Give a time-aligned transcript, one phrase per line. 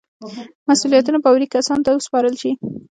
[0.69, 2.51] مسئولیتونه باوري کسانو ته وسپارل شي.